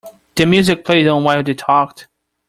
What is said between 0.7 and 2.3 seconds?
played on while they talked.